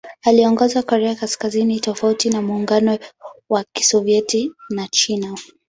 Aliongoza 0.21 0.83
Korea 0.83 1.15
Kaskazini 1.15 1.79
tofauti 1.79 2.29
na 2.29 2.41
Muungano 2.41 2.99
wa 3.49 3.63
Kisovyeti 3.73 4.51
na 4.69 4.87
China. 4.87 5.35